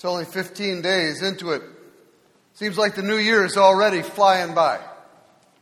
[0.00, 1.60] It's only 15 days into it.
[2.54, 4.80] Seems like the new year is already flying by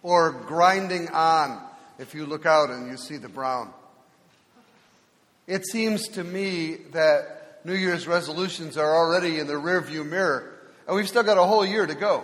[0.05, 1.61] or grinding on
[1.99, 3.73] if you look out and you see the brown.
[5.49, 10.95] It seems to me that New Year's resolutions are already in the rearview mirror, and
[10.95, 12.23] we've still got a whole year to go.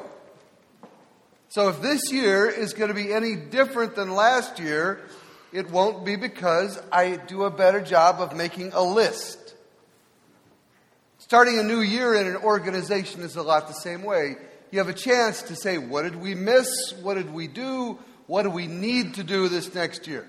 [1.48, 5.00] So if this year is going to be any different than last year,
[5.52, 9.43] it won't be because I do a better job of making a list.
[11.34, 14.36] Starting a new year in an organization is a lot the same way.
[14.70, 16.94] You have a chance to say, what did we miss?
[17.02, 17.98] What did we do?
[18.28, 20.28] What do we need to do this next year?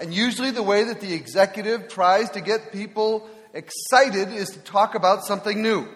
[0.00, 4.94] And usually, the way that the executive tries to get people excited is to talk
[4.94, 5.88] about something new.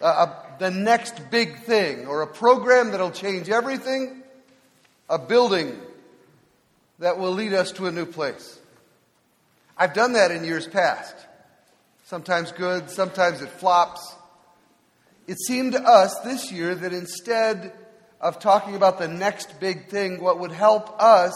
[0.00, 4.22] Uh, the next big thing, or a program that'll change everything,
[5.10, 5.78] a building
[7.00, 8.58] that will lead us to a new place.
[9.76, 11.14] I've done that in years past
[12.12, 14.14] sometimes good, sometimes it flops.
[15.26, 17.72] It seemed to us this year that instead
[18.20, 21.32] of talking about the next big thing, what would help us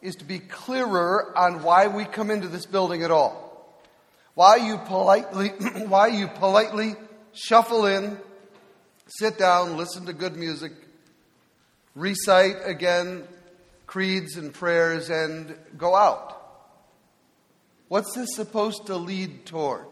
[0.00, 3.78] is to be clearer on why we come into this building at all.
[4.34, 5.50] Why you politely,
[5.86, 6.96] why you politely
[7.32, 8.18] shuffle in,
[9.06, 10.72] sit down, listen to good music,
[11.94, 13.22] recite again
[13.86, 16.42] creeds and prayers, and go out.
[17.86, 19.91] What's this supposed to lead toward?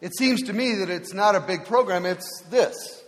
[0.00, 3.02] It seems to me that it's not a big program, it's this.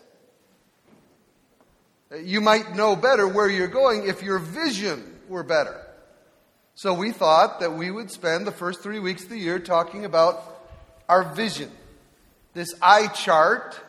[2.22, 5.80] You might know better where you're going if your vision were better.
[6.74, 10.04] So we thought that we would spend the first three weeks of the year talking
[10.04, 10.42] about
[11.08, 11.70] our vision.
[12.54, 13.80] This eye chart,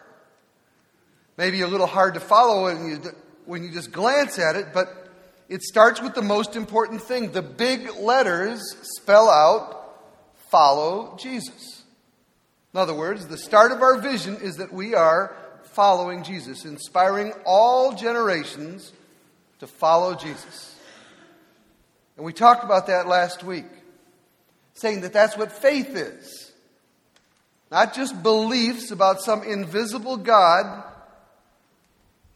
[1.37, 3.01] maybe a little hard to follow when you,
[3.45, 5.09] when you just glance at it, but
[5.49, 7.31] it starts with the most important thing.
[7.31, 8.61] The big letters
[8.97, 9.79] spell out
[10.49, 11.82] follow Jesus.
[12.73, 17.31] In other words, the start of our vision is that we are following Jesus, inspiring
[17.45, 18.91] all generations
[19.59, 20.75] to follow Jesus.
[22.17, 23.65] And we talked about that last week,
[24.73, 26.51] saying that that's what faith is.
[27.69, 30.83] Not just beliefs about some invisible God,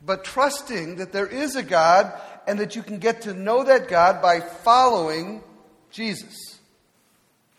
[0.06, 2.14] but trusting that there is a God
[2.46, 5.44] and that you can get to know that God by following
[5.90, 6.60] Jesus,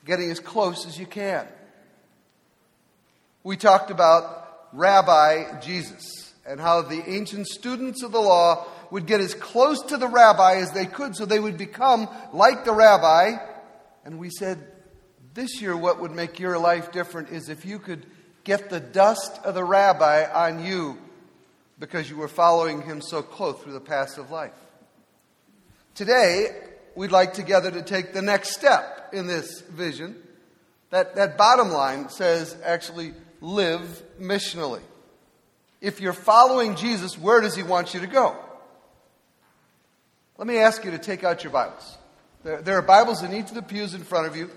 [0.05, 1.47] getting as close as you can
[3.49, 9.23] we talked about Rabbi Jesus and how the ancient students of the law would get
[9.23, 13.39] as close to the rabbi as they could so they would become like the rabbi.
[14.05, 14.59] And we said,
[15.33, 18.05] this year, what would make your life different is if you could
[18.45, 20.99] get the dust of the rabbi on you
[21.79, 24.53] because you were following him so close through the paths of life.
[25.95, 26.49] Today,
[26.95, 30.17] we'd like together to take the next step in this vision.
[30.91, 34.83] That, that bottom line says actually, live missionally.
[35.81, 38.37] If you're following Jesus, where does he want you to go?
[40.37, 41.99] Let me ask you to take out your Bibles.
[42.45, 44.51] There, there, are Bibles in each of the pews in front of you.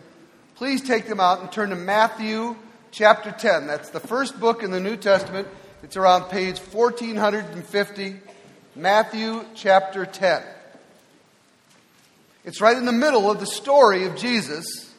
[0.55, 2.55] Please take them out and turn to Matthew
[2.91, 3.67] chapter 10.
[3.67, 5.47] That's the first book in the New Testament.
[5.83, 8.19] It's around page 1450.
[8.75, 10.43] Matthew chapter 10.
[12.45, 14.90] It's right in the middle of the story of Jesus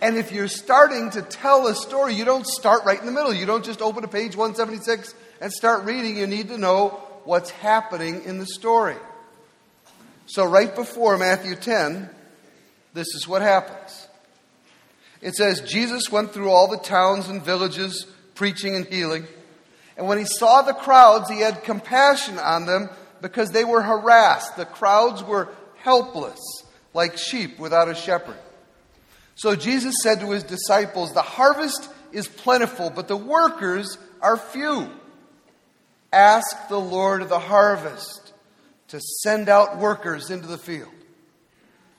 [0.00, 3.34] and if you're starting to tell a story, you don't start right in the middle.
[3.34, 6.16] You don't just open to page 176 and start reading.
[6.16, 8.96] You need to know what's happening in the story.
[10.26, 12.08] So, right before Matthew 10,
[12.94, 14.06] this is what happens.
[15.20, 19.26] It says, Jesus went through all the towns and villages, preaching and healing.
[19.96, 22.88] And when he saw the crowds, he had compassion on them
[23.20, 24.56] because they were harassed.
[24.56, 25.48] The crowds were
[25.78, 26.38] helpless,
[26.94, 28.36] like sheep without a shepherd.
[29.38, 34.90] So Jesus said to his disciples, The harvest is plentiful, but the workers are few.
[36.12, 38.32] Ask the Lord of the harvest
[38.88, 40.90] to send out workers into the field.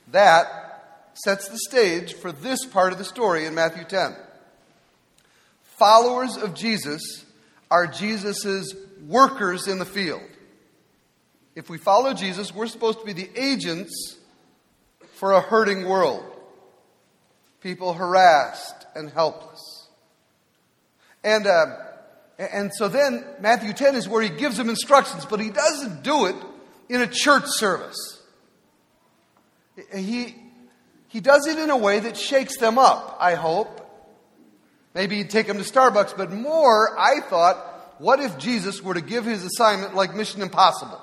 [0.08, 4.14] That sets the stage for this part of the story in Matthew 10.
[5.78, 7.24] Followers of Jesus
[7.70, 8.74] are Jesus'
[9.06, 10.20] workers in the field.
[11.54, 14.18] If we follow Jesus, we're supposed to be the agents
[15.14, 16.29] for a hurting world
[17.60, 19.88] people harassed and helpless.
[21.22, 21.76] And, uh,
[22.38, 26.26] and so then Matthew 10 is where he gives them instructions, but he doesn't do
[26.26, 26.36] it
[26.88, 28.22] in a church service.
[29.94, 30.34] He,
[31.08, 33.76] he does it in a way that shakes them up, I hope.
[34.94, 39.00] Maybe he'd take them to Starbucks, but more, I thought, what if Jesus were to
[39.00, 41.00] give his assignment like Mission Impossible?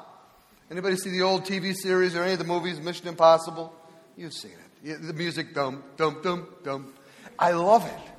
[0.70, 3.74] Anybody see the old TV series or any of the movies, Mission Impossible?
[4.18, 4.67] You've seen it.
[4.96, 6.94] The music, dum, dum, dum, dum.
[7.38, 8.12] I love it.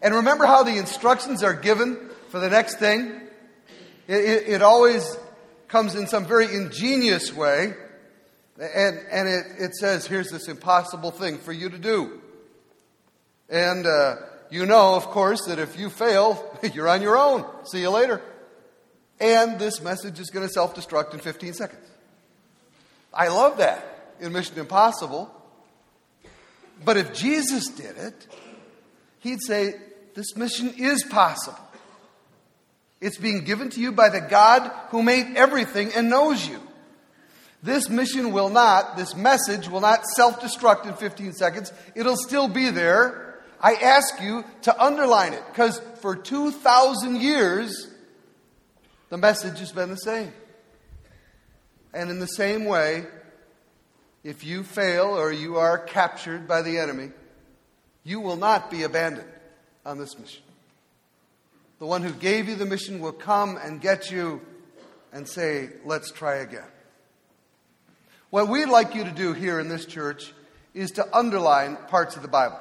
[0.00, 1.98] And remember how the instructions are given
[2.30, 3.20] for the next thing?
[4.08, 5.16] It, it, it always
[5.68, 7.74] comes in some very ingenious way.
[8.58, 12.22] And, and it, it says, here's this impossible thing for you to do.
[13.50, 14.16] And uh,
[14.50, 17.44] you know, of course, that if you fail, you're on your own.
[17.64, 18.22] See you later.
[19.20, 21.86] And this message is going to self destruct in 15 seconds.
[23.12, 25.32] I love that in Mission Impossible.
[26.84, 28.26] But if Jesus did it,
[29.20, 29.74] he'd say,
[30.14, 31.58] This mission is possible.
[33.00, 36.60] It's being given to you by the God who made everything and knows you.
[37.62, 41.72] This mission will not, this message will not self destruct in 15 seconds.
[41.94, 43.40] It'll still be there.
[43.60, 47.88] I ask you to underline it because for 2,000 years,
[49.08, 50.32] the message has been the same.
[51.94, 53.06] And in the same way,
[54.26, 57.10] if you fail or you are captured by the enemy,
[58.02, 59.28] you will not be abandoned
[59.84, 60.42] on this mission.
[61.78, 64.40] The one who gave you the mission will come and get you
[65.12, 66.66] and say, Let's try again.
[68.30, 70.32] What we'd like you to do here in this church
[70.74, 72.58] is to underline parts of the Bible.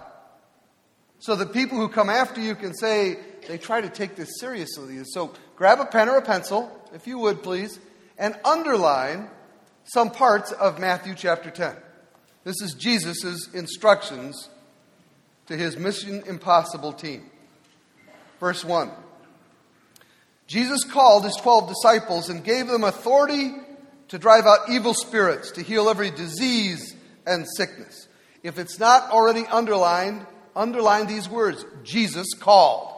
[1.17, 5.01] So that people who come after you can say they try to take this seriously.
[5.05, 7.79] So grab a pen or a pencil, if you would please,
[8.19, 9.31] and underline
[9.85, 11.75] some parts of Matthew chapter 10.
[12.43, 14.49] This is Jesus' instructions
[15.47, 17.29] to his Mission Impossible team.
[18.39, 18.91] Verse 1
[20.47, 23.55] Jesus called his 12 disciples and gave them authority
[24.09, 26.95] to drive out evil spirits, to heal every disease
[27.25, 28.07] and sickness.
[28.43, 32.91] If it's not already underlined, underline these words Jesus called.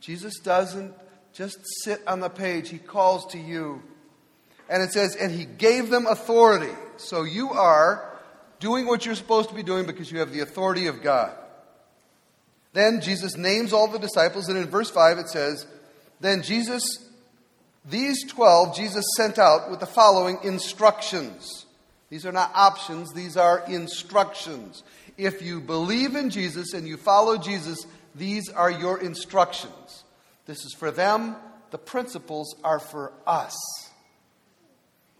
[0.00, 0.94] Jesus doesn't
[1.32, 3.82] just sit on the page, he calls to you.
[4.70, 6.72] And it says, and he gave them authority.
[6.96, 8.08] So you are
[8.60, 11.32] doing what you're supposed to be doing because you have the authority of God.
[12.72, 15.66] Then Jesus names all the disciples, and in verse 5 it says,
[16.20, 16.84] Then Jesus,
[17.84, 21.66] these 12, Jesus sent out with the following instructions.
[22.08, 24.84] These are not options, these are instructions.
[25.18, 30.04] If you believe in Jesus and you follow Jesus, these are your instructions.
[30.46, 31.34] This is for them,
[31.72, 33.56] the principles are for us.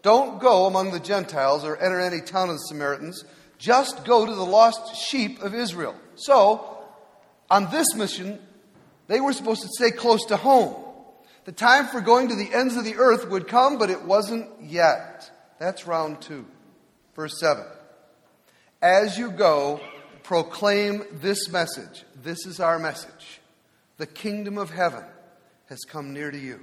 [0.01, 3.23] Don't go among the Gentiles or enter any town of the Samaritans.
[3.57, 5.95] Just go to the lost sheep of Israel.
[6.15, 6.79] So,
[7.49, 8.39] on this mission,
[9.07, 10.75] they were supposed to stay close to home.
[11.45, 14.47] The time for going to the ends of the earth would come, but it wasn't
[14.61, 15.29] yet.
[15.59, 16.45] That's round two.
[17.15, 17.63] Verse 7.
[18.81, 19.79] As you go,
[20.23, 22.03] proclaim this message.
[22.23, 23.41] This is our message.
[23.97, 25.03] The kingdom of heaven
[25.67, 26.61] has come near to you.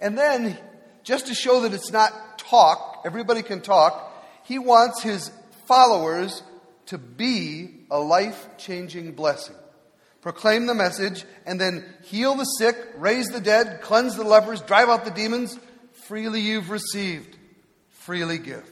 [0.00, 0.56] And then,
[1.02, 4.14] just to show that it's not talk, everybody can talk,
[4.44, 5.30] he wants his
[5.66, 6.42] followers
[6.86, 9.54] to be a life changing blessing.
[10.20, 14.88] Proclaim the message and then heal the sick, raise the dead, cleanse the lepers, drive
[14.88, 15.58] out the demons.
[16.06, 17.36] Freely you've received,
[17.90, 18.68] freely give.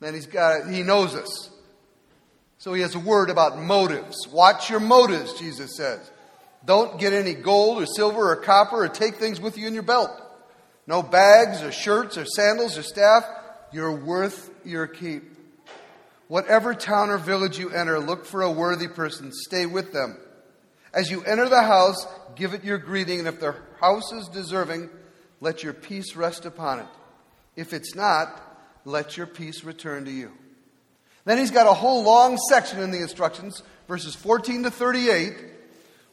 [0.00, 1.50] Then he's got, he knows us.
[2.58, 4.26] So he has a word about motives.
[4.28, 6.10] Watch your motives, Jesus says.
[6.64, 9.82] Don't get any gold or silver or copper or take things with you in your
[9.82, 10.10] belt.
[10.86, 13.24] No bags or shirts or sandals or staff.
[13.72, 15.24] You're worth your keep.
[16.28, 20.16] Whatever town or village you enter, look for a worthy person, stay with them.
[20.92, 22.06] As you enter the house,
[22.36, 24.88] give it your greeting, and if the house is deserving,
[25.40, 26.86] let your peace rest upon it.
[27.56, 28.40] If it's not,
[28.84, 30.32] let your peace return to you.
[31.24, 35.34] Then he's got a whole long section in the instructions, verses 14 to 38,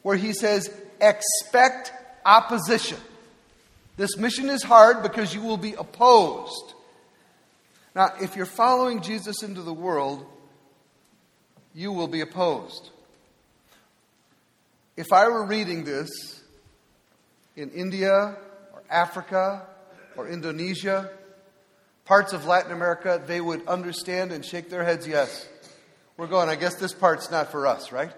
[0.02, 1.92] where he says, Expect
[2.24, 2.98] opposition.
[3.96, 6.74] This mission is hard because you will be opposed.
[7.94, 10.24] Now, if you're following Jesus into the world,
[11.74, 12.90] you will be opposed.
[14.96, 16.10] If I were reading this
[17.56, 18.36] in India
[18.72, 19.66] or Africa
[20.16, 21.10] or Indonesia,
[22.04, 25.48] parts of Latin America, they would understand and shake their heads, yes.
[26.16, 28.12] We're going, I guess this part's not for us, right?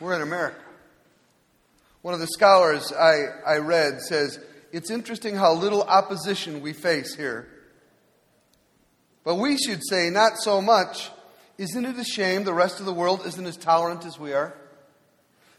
[0.00, 0.60] We're in America.
[2.02, 4.38] One of the scholars I, I read says,
[4.72, 7.48] It's interesting how little opposition we face here
[9.28, 11.10] but we should say, not so much.
[11.58, 14.56] Isn't it a shame the rest of the world isn't as tolerant as we are?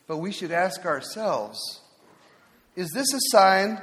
[0.07, 1.81] But we should ask ourselves
[2.75, 3.79] is this a sign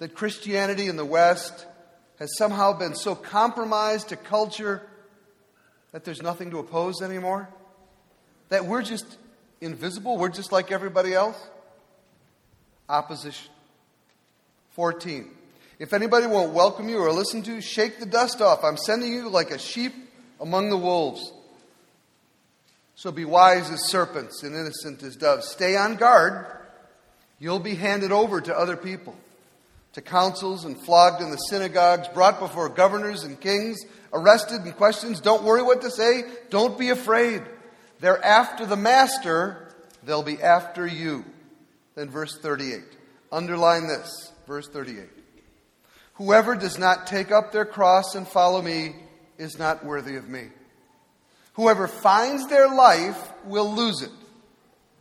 [0.00, 1.66] that Christianity in the West
[2.18, 4.82] has somehow been so compromised to culture
[5.92, 7.48] that there's nothing to oppose anymore?
[8.48, 9.18] That we're just
[9.60, 10.18] invisible?
[10.18, 11.36] We're just like everybody else?
[12.92, 13.50] Opposition.
[14.72, 15.30] 14.
[15.78, 18.62] If anybody won't welcome you or listen to you, shake the dust off.
[18.62, 19.94] I'm sending you like a sheep
[20.38, 21.32] among the wolves.
[22.94, 25.48] So be wise as serpents and innocent as doves.
[25.48, 26.46] Stay on guard.
[27.38, 29.16] You'll be handed over to other people,
[29.94, 33.78] to councils and flogged in the synagogues, brought before governors and kings,
[34.12, 35.20] arrested and questioned.
[35.22, 36.24] Don't worry what to say.
[36.50, 37.42] Don't be afraid.
[38.00, 41.24] They're after the master, they'll be after you.
[41.94, 42.80] Then verse 38.
[43.30, 45.08] Underline this, verse 38.
[46.14, 48.94] Whoever does not take up their cross and follow me
[49.38, 50.48] is not worthy of me.
[51.54, 54.10] Whoever finds their life will lose it.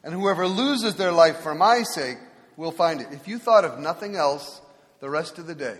[0.03, 2.17] And whoever loses their life for my sake
[2.57, 3.07] will find it.
[3.12, 4.62] If you thought of nothing else
[5.00, 5.77] the rest of the day,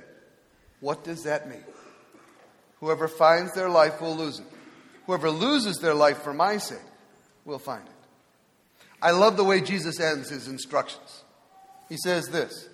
[0.80, 1.64] what does that mean?
[2.80, 4.46] Whoever finds their life will lose it.
[5.06, 6.80] Whoever loses their life for my sake
[7.46, 8.01] will find it.
[9.02, 11.24] I love the way Jesus ends his instructions.
[11.90, 12.70] He says this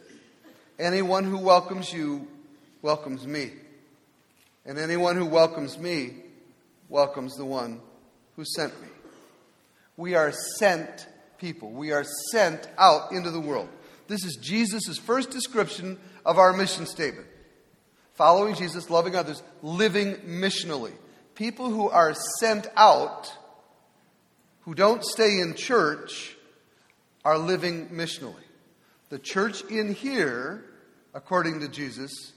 [0.80, 2.28] Anyone who welcomes you
[2.82, 3.52] welcomes me.
[4.66, 6.14] And anyone who welcomes me
[6.90, 7.80] welcomes the one
[8.36, 8.88] who sent me.
[9.96, 11.08] We are sent
[11.38, 11.72] people.
[11.72, 13.70] We are sent out into the world.
[14.08, 17.28] This is Jesus' first description of our mission statement.
[18.14, 20.94] Following Jesus, loving others, living missionally.
[21.36, 23.32] People who are sent out,
[24.68, 26.36] who don't stay in church,
[27.24, 28.36] are living missionally.
[29.08, 30.66] The church in here,
[31.14, 32.34] according to Jesus,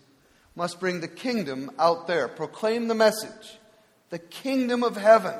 [0.54, 3.58] must bring the kingdom out there, proclaim the message.
[4.10, 5.34] The kingdom of heaven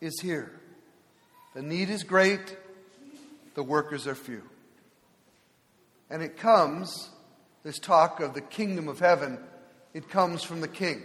[0.00, 0.50] is here.
[1.54, 2.56] The need is great,
[3.54, 4.42] the workers are few.
[6.10, 7.10] And it comes,
[7.62, 9.38] this talk of the kingdom of heaven,
[9.94, 11.04] it comes from the king.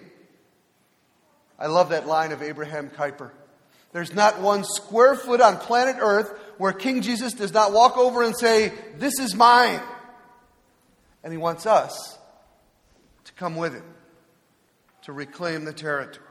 [1.60, 3.30] I love that line of Abraham Kuyper.
[3.96, 8.24] There's not one square foot on planet Earth where King Jesus does not walk over
[8.24, 9.80] and say, This is mine.
[11.24, 12.20] And he wants us
[13.24, 13.86] to come with him
[15.04, 16.26] to reclaim the territory.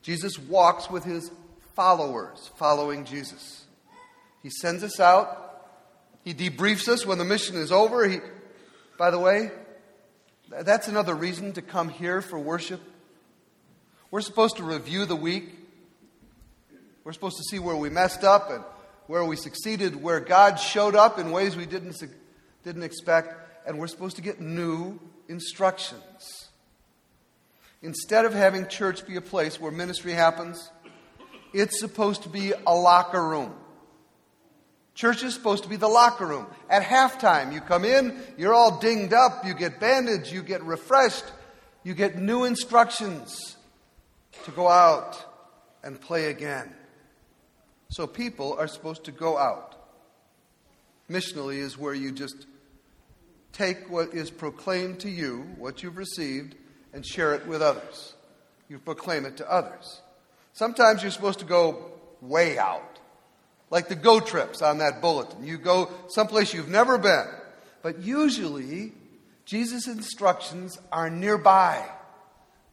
[0.00, 1.30] Jesus walks with his
[1.74, 3.66] followers following Jesus.
[4.42, 5.68] He sends us out.
[6.24, 8.08] He debriefs us when the mission is over.
[8.08, 8.20] He,
[8.96, 9.50] by the way,
[10.48, 12.80] that's another reason to come here for worship.
[14.10, 15.58] We're supposed to review the week.
[17.04, 18.62] We're supposed to see where we messed up and
[19.06, 21.96] where we succeeded, where God showed up in ways we didn't,
[22.62, 26.48] didn't expect, and we're supposed to get new instructions.
[27.82, 30.70] Instead of having church be a place where ministry happens,
[31.52, 33.52] it's supposed to be a locker room.
[34.94, 36.46] Church is supposed to be the locker room.
[36.70, 41.24] At halftime, you come in, you're all dinged up, you get bandaged, you get refreshed,
[41.82, 43.56] you get new instructions
[44.44, 45.20] to go out
[45.82, 46.72] and play again.
[47.92, 49.76] So people are supposed to go out.
[51.10, 52.46] Missionally is where you just
[53.52, 56.54] take what is proclaimed to you, what you've received,
[56.94, 58.14] and share it with others.
[58.70, 60.00] You proclaim it to others.
[60.54, 62.98] Sometimes you're supposed to go way out,
[63.68, 65.44] like the go trips on that bulletin.
[65.44, 67.26] You go someplace you've never been.
[67.82, 68.92] But usually,
[69.44, 71.86] Jesus' instructions are nearby.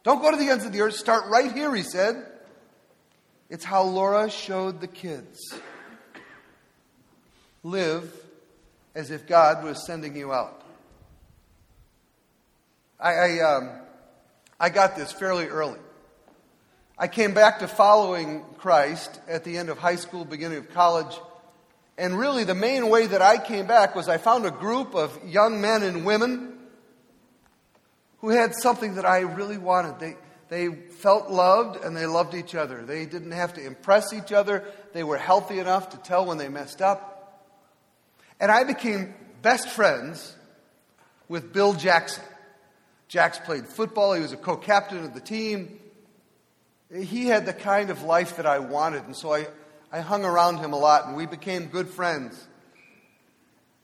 [0.03, 0.95] Don't go to the ends of the earth.
[0.95, 2.25] Start right here, he said.
[3.49, 5.53] It's how Laura showed the kids.
[7.63, 8.13] Live
[8.93, 10.61] as if God was sending you out.
[12.99, 13.71] I, I um,
[14.59, 15.79] I got this fairly early.
[16.97, 21.17] I came back to following Christ at the end of high school, beginning of college.
[21.97, 25.17] And really, the main way that I came back was I found a group of
[25.25, 26.57] young men and women
[28.19, 29.99] who had something that I really wanted.
[29.99, 30.17] They,
[30.49, 32.83] they felt loved and they loved each other.
[32.83, 34.65] They didn't have to impress each other.
[34.93, 37.15] They were healthy enough to tell when they messed up.
[38.39, 40.35] And I became best friends
[41.27, 42.23] with Bill Jackson.
[43.07, 45.79] Jax played football, he was a co captain of the team.
[46.93, 49.47] He had the kind of life that I wanted, and so I,
[49.91, 52.47] I hung around him a lot, and we became good friends.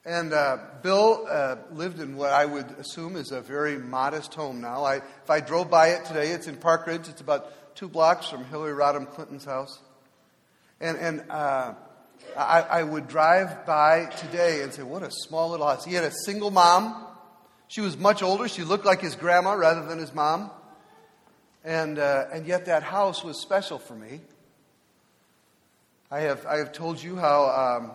[0.05, 4.61] And uh, Bill uh, lived in what I would assume is a very modest home
[4.61, 4.83] now.
[4.83, 7.07] I, if I drove by it today, it's in Park Ridge.
[7.07, 9.79] It's about two blocks from Hillary Rodham Clinton's house.
[10.79, 11.73] And, and uh,
[12.37, 15.83] I, I would drive by today and say, What a small little house.
[15.85, 17.05] He had a single mom
[17.67, 18.47] she was much older.
[18.47, 20.51] She looked like his grandma rather than his mom.
[21.63, 24.21] And, uh, and yet that house was special for me.
[26.11, 27.91] I have, I have told you how um,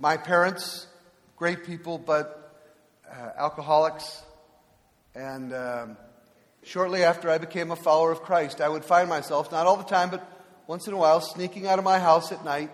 [0.00, 0.88] my parents,
[1.36, 2.52] great people, but
[3.08, 4.22] uh, alcoholics.
[5.14, 5.96] And um,
[6.64, 9.84] shortly after I became a follower of Christ, I would find myself, not all the
[9.84, 10.26] time, but
[10.66, 12.72] once in a while, sneaking out of my house at night,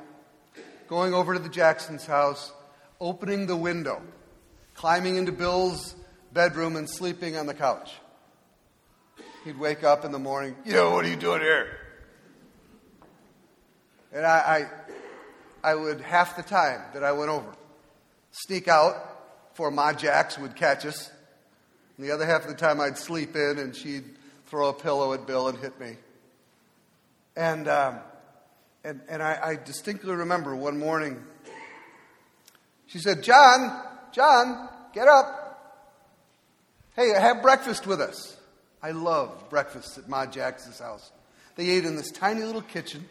[0.88, 2.50] going over to the Jackson's house,
[3.00, 4.00] opening the window
[4.76, 5.94] climbing into Bill's
[6.32, 7.94] bedroom and sleeping on the couch.
[9.44, 11.78] He'd wake up in the morning, Yo, what are you doing here?
[14.12, 14.66] And I, I,
[15.62, 17.52] I would, half the time that I went over,
[18.30, 18.94] sneak out
[19.54, 21.10] for Ma Jax would catch us.
[21.96, 24.04] And the other half of the time I'd sleep in and she'd
[24.46, 25.96] throw a pillow at Bill and hit me.
[27.36, 27.98] And, um,
[28.84, 31.22] and, and I, I distinctly remember one morning,
[32.86, 33.82] she said, John,
[34.12, 35.42] John, get up.
[36.94, 38.36] Hey, have breakfast with us.
[38.82, 41.10] I love breakfasts at Ma Jax's house.
[41.56, 43.06] They ate in this tiny little kitchen.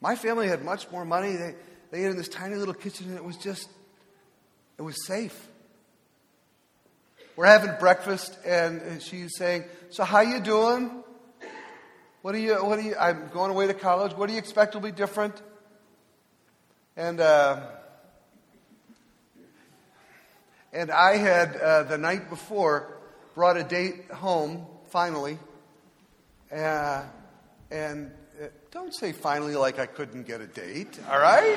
[0.00, 1.36] My family had much more money.
[1.36, 1.54] They,
[1.90, 3.68] they ate in this tiny little kitchen, and it was just,
[4.78, 5.48] it was safe.
[7.36, 10.90] We're having breakfast, and she's saying, "So how you doing?
[12.22, 12.54] What do you?
[12.54, 12.96] What do you?
[12.98, 14.12] I'm going away to college.
[14.12, 15.40] What do you expect will be different?"
[16.96, 17.60] And uh,
[20.72, 22.96] and I had uh, the night before
[23.34, 25.38] brought a date home finally,
[26.50, 27.02] uh,
[27.70, 28.12] and
[28.76, 31.00] don't say finally like I couldn't get a date.
[31.08, 31.56] All right,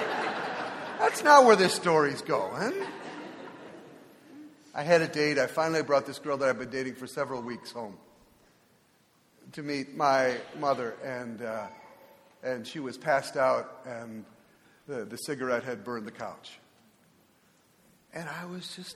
[0.99, 2.73] that's not where this story's going.
[4.73, 5.37] I had a date.
[5.37, 7.97] I finally brought this girl that I've been dating for several weeks home
[9.51, 11.67] to meet my mother, and, uh,
[12.41, 14.23] and she was passed out, and
[14.87, 16.57] the, the cigarette had burned the couch.
[18.13, 18.95] And I was just,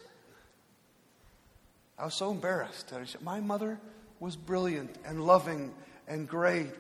[2.00, 2.94] I was so embarrassed.
[3.22, 3.82] My mother
[4.22, 5.74] was brilliant and loving
[6.08, 6.72] and great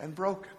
[0.00, 0.50] and broken.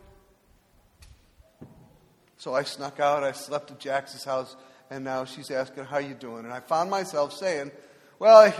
[2.38, 3.24] So I snuck out.
[3.24, 4.56] I slept at Jax's house
[4.90, 6.46] and now she's asking, How you doing?
[6.46, 7.72] And I found myself saying,
[8.20, 8.56] Well, it,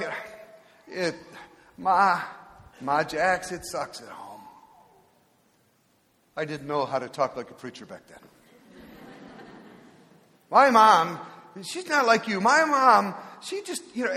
[0.88, 1.16] it
[1.78, 2.22] Ma,
[2.80, 4.42] Ma Jax, it sucks at home.
[6.38, 8.20] I didn't know how to talk like a preacher back then.
[10.50, 11.20] My mom,
[11.64, 12.40] she's not like you.
[12.40, 14.12] My mom, she just, you know,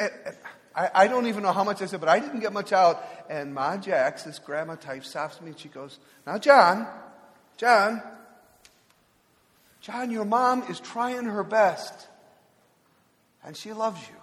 [0.76, 3.04] I, I don't even know how much I said, but I didn't get much out.
[3.30, 6.86] And Ma Jax, this grandma type, stops me and she goes, Now, John,
[7.56, 8.02] John,
[9.80, 12.08] John, your mom is trying her best,
[13.44, 14.16] and she loves you.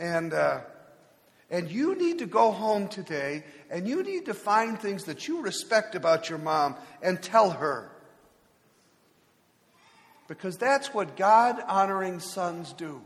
[0.00, 0.60] And, uh,
[1.50, 5.42] and you need to go home today and you need to find things that you
[5.42, 7.90] respect about your mom and tell her.
[10.26, 13.02] Because that's what God honoring sons do.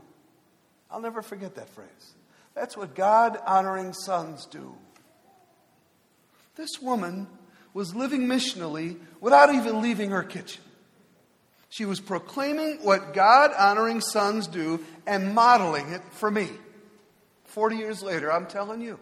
[0.89, 2.13] I'll never forget that phrase.
[2.53, 4.75] That's what God honoring sons do.
[6.55, 7.27] This woman
[7.73, 10.63] was living missionally without even leaving her kitchen.
[11.69, 16.49] She was proclaiming what God honoring sons do and modeling it for me.
[17.43, 18.97] 40 years later, I'm telling you.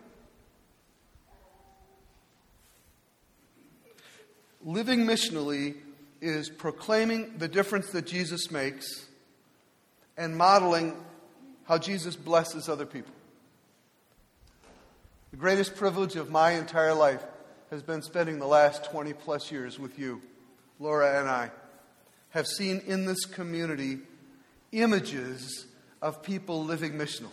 [4.64, 5.76] Living missionally
[6.22, 9.06] is proclaiming the difference that Jesus makes
[10.18, 10.96] and modeling
[11.66, 13.14] how Jesus blesses other people.
[15.32, 17.24] The greatest privilege of my entire life
[17.72, 20.22] has been spending the last 20 plus years with you.
[20.80, 21.50] Laura and I
[22.30, 24.00] have seen in this community
[24.72, 25.66] images
[26.02, 27.30] of people living missionally.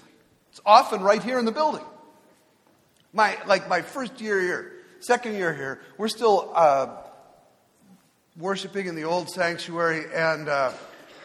[0.50, 1.84] It's often right here in the building.
[3.12, 6.96] My, like my first year here, second year here, we're still uh,
[8.36, 10.72] worshiping in the old sanctuary, and uh,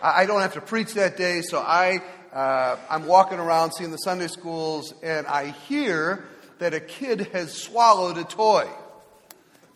[0.01, 2.01] I don't have to preach that day, so I,
[2.35, 6.25] uh, I'm walking around seeing the Sunday schools, and I hear
[6.59, 8.67] that a kid has swallowed a toy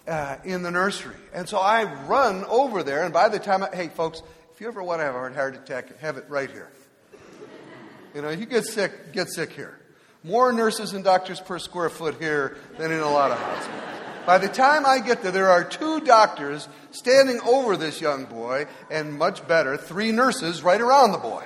[0.06, 1.16] uh, in the nursery.
[1.34, 4.22] And so I run over there, and by the time, I, hey, folks,
[4.54, 6.70] if you ever want to have a heart attack, have it right here.
[8.14, 9.80] You know, you get sick, get sick here.
[10.26, 13.84] More nurses and doctors per square foot here than in a lot of hospitals.
[14.26, 18.68] By the time I get there, there are two doctors standing over this young boy,
[18.92, 21.46] and much better, three nurses right around the boy.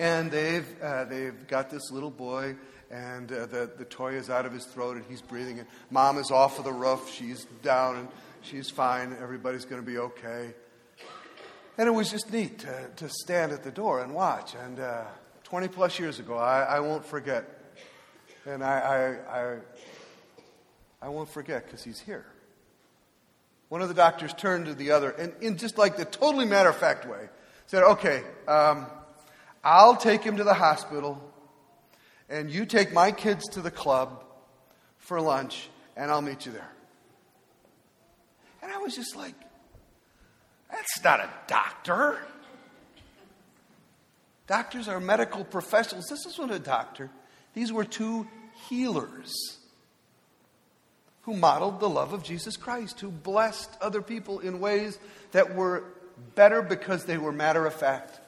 [0.00, 2.56] And they've, uh, they've got this little boy
[2.90, 5.58] and uh, the, the toy is out of his throat and he's breathing.
[5.58, 7.12] And mom is off of the roof.
[7.12, 8.08] She's down and
[8.40, 9.14] she's fine.
[9.20, 10.54] Everybody's going to be okay.
[11.76, 14.54] And it was just neat to, to stand at the door and watch.
[14.54, 15.04] And uh,
[15.44, 17.44] 20 plus years ago, I, I won't forget.
[18.46, 19.58] And I, I, I,
[21.02, 22.24] I won't forget because he's here.
[23.68, 26.70] One of the doctors turned to the other and, in just like the totally matter
[26.70, 27.28] of fact way,
[27.66, 28.86] said, Okay, um,
[29.62, 31.22] I'll take him to the hospital
[32.30, 34.24] and you take my kids to the club
[34.98, 36.70] for lunch, and I'll meet you there.
[38.62, 39.34] And I was just like,
[40.70, 42.20] that's not a doctor.
[44.46, 46.06] Doctors are medical professionals.
[46.08, 47.10] This wasn't a doctor.
[47.54, 48.28] These were two
[48.68, 49.58] healers
[51.22, 54.98] who modeled the love of Jesus Christ, who blessed other people in ways
[55.32, 55.84] that were
[56.36, 58.19] better because they were matter of fact.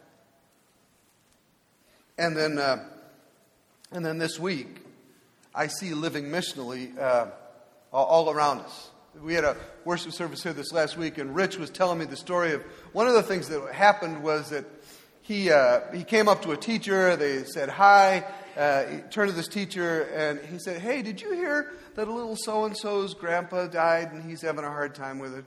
[2.22, 2.84] And then uh,
[3.90, 4.76] and then this week,
[5.52, 7.26] I see living missionally uh,
[7.92, 8.90] all around us.
[9.20, 12.16] We had a worship service here this last week, and Rich was telling me the
[12.16, 14.66] story of one of the things that happened was that
[15.22, 18.24] he, uh, he came up to a teacher, they said hi,
[18.56, 22.12] uh, he turned to this teacher, and he said, Hey, did you hear that a
[22.12, 25.44] little so and so's grandpa died and he's having a hard time with it?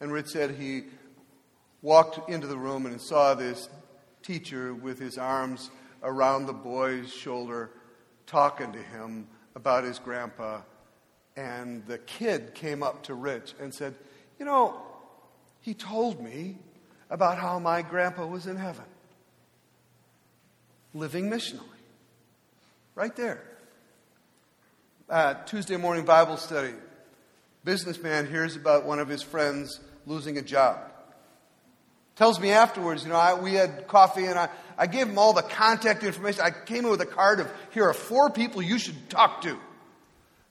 [0.00, 0.86] And Rich said he
[1.80, 3.68] walked into the room and saw this
[4.30, 5.70] teacher with his arms
[6.04, 7.72] around the boy's shoulder
[8.26, 10.60] talking to him about his grandpa.
[11.36, 13.96] And the kid came up to Rich and said,
[14.38, 14.80] You know,
[15.60, 16.58] he told me
[17.10, 18.84] about how my grandpa was in heaven,
[20.94, 21.64] living missionally.
[22.94, 23.42] Right there.
[25.08, 26.74] Uh, Tuesday morning Bible study.
[27.64, 30.89] Businessman hears about one of his friends losing a job.
[32.20, 35.32] Tells me afterwards, you know, I, we had coffee and I, I gave him all
[35.32, 36.42] the contact information.
[36.42, 39.58] I came in with a card of, here are four people you should talk to.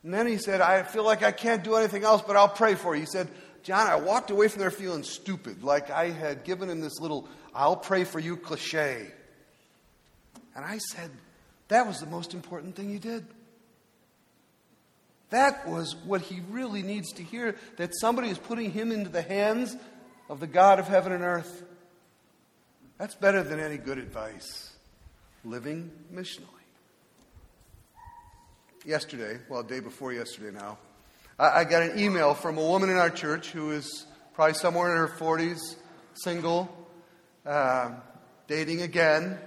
[0.01, 2.73] And then he said, I feel like I can't do anything else, but I'll pray
[2.73, 3.01] for you.
[3.01, 3.27] He said,
[3.61, 7.27] John, I walked away from there feeling stupid, like I had given him this little,
[7.53, 9.05] I'll pray for you cliche.
[10.55, 11.11] And I said,
[11.67, 13.27] that was the most important thing you did.
[15.29, 19.21] That was what he really needs to hear that somebody is putting him into the
[19.21, 19.77] hands
[20.29, 21.63] of the God of heaven and earth.
[22.97, 24.71] That's better than any good advice.
[25.43, 26.45] Living missionally.
[28.85, 30.77] Yesterday, well, day before yesterday now,
[31.37, 34.91] I, I got an email from a woman in our church who is probably somewhere
[34.91, 35.59] in her 40s,
[36.13, 36.69] single,
[37.45, 37.91] uh,
[38.47, 39.37] dating again.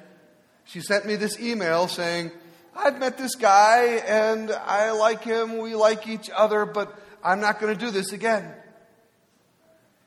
[0.64, 2.30] She sent me this email saying,
[2.74, 7.60] I've met this guy and I like him, we like each other, but I'm not
[7.60, 8.54] going to do this again.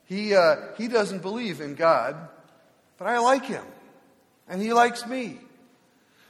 [0.05, 2.15] He, uh, he doesn't believe in God,
[2.97, 3.65] but I like him,
[4.47, 5.39] and he likes me.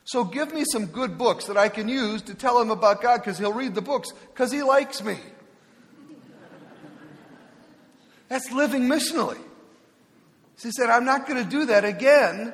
[0.06, 3.18] So give me some good books that I can use to tell him about God
[3.18, 5.18] because he'll read the books because he likes me.
[8.28, 9.40] That's living missionally.
[10.58, 12.54] She said, I'm not going to do that again.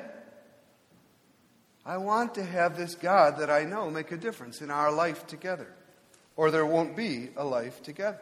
[1.84, 5.26] I want to have this God that I know make a difference in our life
[5.26, 5.72] together,
[6.36, 8.20] or there won't be a life together.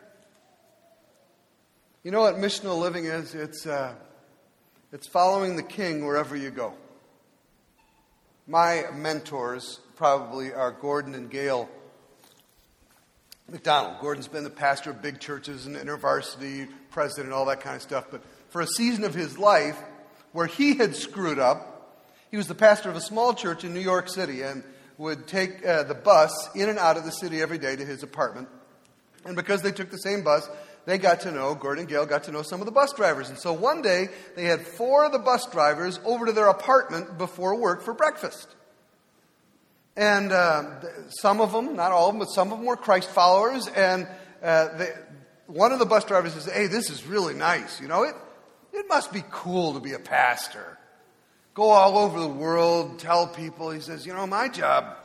[2.03, 3.35] You know what missional living is?
[3.35, 3.93] It's, uh,
[4.91, 6.73] it's following the king wherever you go.
[8.47, 11.69] My mentors probably are Gordon and Gail
[13.51, 14.01] MacDonald.
[14.01, 18.07] Gordon's been the pastor of big churches and intervarsity, president, all that kind of stuff.
[18.11, 19.79] But for a season of his life
[20.33, 23.81] where he had screwed up, he was the pastor of a small church in New
[23.81, 24.65] York City and
[24.97, 28.03] would take uh, the bus in and out of the city every day to his
[28.03, 28.49] apartment.
[29.27, 30.49] And because they took the same bus,
[30.87, 33.29] they got to know, Gordon Gail got to know some of the bus drivers.
[33.29, 37.19] And so one day, they had four of the bus drivers over to their apartment
[37.19, 38.49] before work for breakfast.
[39.97, 43.11] And uh, some of them, not all of them, but some of them were Christ
[43.11, 43.69] followers.
[43.69, 44.09] And
[44.43, 44.93] uh, they,
[45.47, 47.81] one of the bus drivers says, Hey, this is really nice.
[47.81, 48.15] You know, it,
[48.73, 50.79] it must be cool to be a pastor.
[51.55, 53.71] Go all over the world, tell people.
[53.71, 54.97] He says, You know, my job,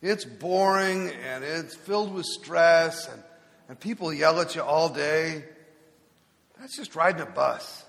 [0.00, 3.08] it's boring and it's filled with stress.
[3.08, 3.22] And
[3.68, 5.44] and people yell at you all day,
[6.58, 7.84] that's just riding a bus.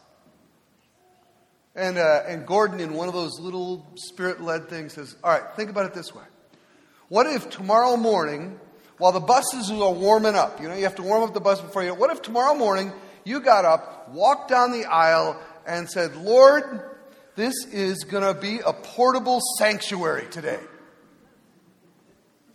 [1.75, 5.43] And, uh, and Gordon, in one of those little spirit led things, says, All right,
[5.55, 6.23] think about it this way.
[7.09, 8.59] What if tomorrow morning,
[8.97, 11.59] while the buses are warming up, you know, you have to warm up the bus
[11.59, 12.93] before you, what if tomorrow morning
[13.25, 16.81] you got up, walked down the aisle, and said, Lord,
[17.35, 20.59] this is going to be a portable sanctuary today.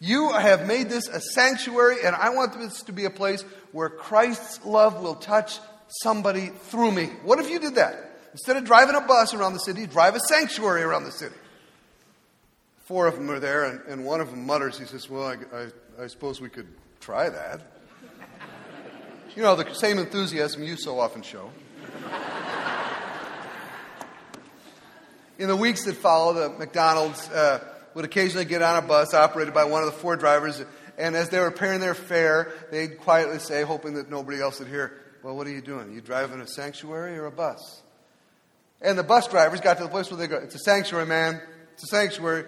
[0.02, 3.90] You have made this a sanctuary, and I want this to be a place where
[3.90, 5.58] Christ's love will touch
[6.02, 7.10] somebody through me.
[7.22, 8.10] What if you did that?
[8.32, 11.34] Instead of driving a bus around the city, drive a sanctuary around the city.
[12.86, 15.36] Four of them are there, and, and one of them mutters, he says, Well, I,
[15.54, 16.68] I, I suppose we could
[17.00, 17.60] try that.
[19.36, 21.50] you know, the same enthusiasm you so often show.
[25.38, 27.28] In the weeks that follow, the MacDonald's.
[27.28, 30.62] Uh, would occasionally get on a bus operated by one of the four drivers,
[30.98, 34.68] and as they were paying their fare, they'd quietly say, hoping that nobody else would
[34.68, 35.92] hear, Well, what are you doing?
[35.92, 37.82] You driving a sanctuary or a bus?
[38.82, 41.40] And the bus drivers got to the place where they go, It's a sanctuary, man.
[41.74, 42.44] It's a sanctuary.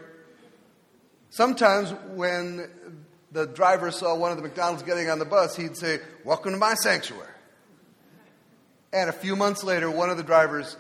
[1.31, 2.69] Sometimes when
[3.33, 6.59] the driver saw one of the MacDonald's getting on the bus, he'd say, Welcome to
[6.59, 7.29] my sanctuary.
[8.93, 10.77] And a few months later, one of the drivers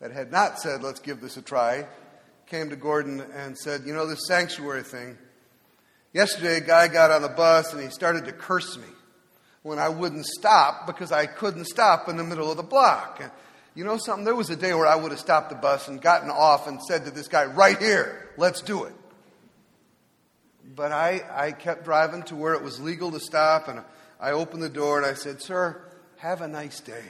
[0.00, 1.86] that had not said, Let's give this a try,
[2.46, 5.18] came to Gordon and said, You know, this sanctuary thing.
[6.12, 8.88] Yesterday, a guy got on the bus and he started to curse me
[9.62, 13.18] when I wouldn't stop because I couldn't stop in the middle of the block.
[13.20, 13.30] And
[13.74, 14.24] you know something?
[14.24, 16.80] There was a day where I would have stopped the bus and gotten off and
[16.82, 18.94] said to this guy, Right here, let's do it.
[20.74, 23.82] But I, I kept driving to where it was legal to stop, and
[24.20, 25.80] I opened the door and I said, Sir,
[26.18, 27.04] have a nice day.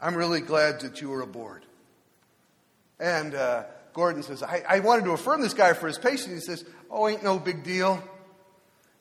[0.00, 1.64] I'm really glad that you were aboard.
[3.00, 3.64] And uh,
[3.96, 6.26] Gordon says, I, I wanted to affirm this guy for his patience.
[6.26, 8.04] He says, Oh, ain't no big deal.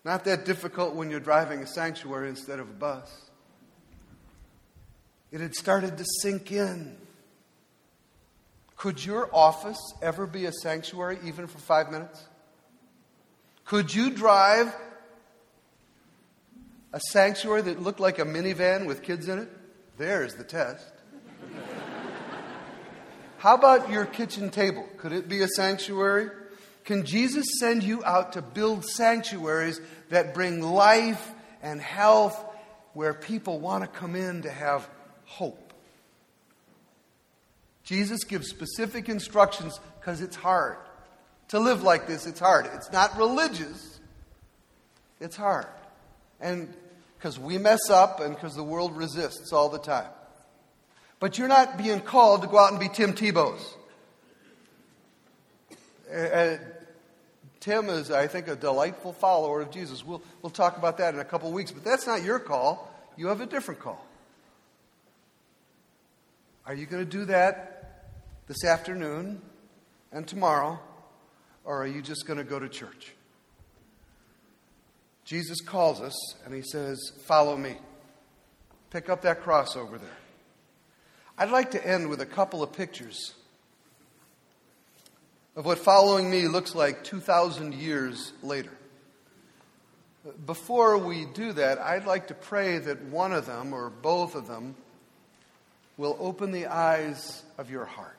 [0.05, 3.11] Not that difficult when you're driving a sanctuary instead of a bus.
[5.33, 6.95] It had started to sink in.
[8.77, 12.23] Could your office ever be a sanctuary, even for five minutes?
[13.65, 14.73] Could you drive
[16.93, 19.49] a sanctuary that looked like a minivan with kids in it?
[19.97, 20.94] There's the test.
[23.45, 24.87] How about your kitchen table?
[24.97, 26.31] Could it be a sanctuary?
[26.83, 29.79] Can Jesus send you out to build sanctuaries
[30.09, 31.31] that bring life
[31.61, 32.43] and health
[32.95, 34.89] where people want to come in to have
[35.25, 35.73] hope?
[37.83, 40.77] Jesus gives specific instructions because it's hard.
[41.49, 42.67] To live like this, it's hard.
[42.73, 43.99] It's not religious,
[45.19, 45.67] it's hard.
[46.41, 46.73] And
[47.15, 50.09] because we mess up and because the world resists all the time.
[51.19, 53.75] But you're not being called to go out and be Tim Tebow's.
[56.13, 56.57] Uh, uh,
[57.59, 60.05] Tim is, I think, a delightful follower of Jesus.
[60.05, 62.91] We'll, we'll talk about that in a couple of weeks, but that's not your call.
[63.17, 64.05] You have a different call.
[66.65, 68.11] Are you going to do that
[68.47, 69.41] this afternoon
[70.11, 70.79] and tomorrow,
[71.63, 73.13] or are you just going to go to church?
[75.23, 77.77] Jesus calls us and he says, Follow me.
[78.91, 80.17] Pick up that cross over there.
[81.37, 83.33] I'd like to end with a couple of pictures
[85.57, 88.71] of what following me looks like 2,000 years later.
[90.45, 94.47] Before we do that, I'd like to pray that one of them or both of
[94.47, 94.75] them
[95.97, 98.15] will open the eyes of your heart.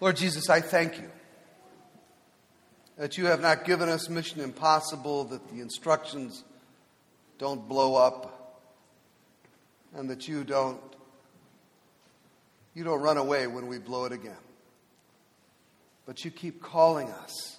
[0.00, 1.10] Lord Jesus, I thank you
[2.96, 6.44] that you have not given us mission impossible, that the instructions
[7.38, 8.60] don't blow up,
[9.94, 10.80] and that you don't
[12.74, 14.36] you don't run away when we blow it again.
[16.06, 17.58] But you keep calling us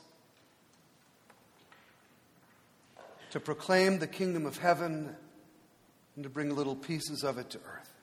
[3.32, 5.15] to proclaim the kingdom of heaven
[6.15, 7.93] and to bring little pieces of it to earth.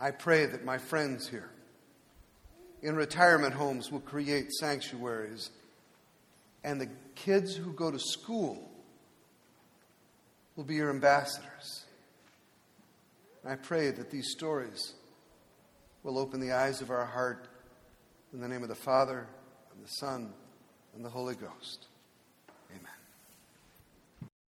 [0.00, 1.50] I pray that my friends here
[2.82, 5.50] in retirement homes will create sanctuaries,
[6.64, 8.70] and the kids who go to school
[10.56, 11.84] will be your ambassadors.
[13.46, 14.94] I pray that these stories
[16.02, 17.48] will open the eyes of our heart
[18.32, 19.26] in the name of the Father,
[19.72, 20.32] and the Son,
[20.94, 21.86] and the Holy Ghost.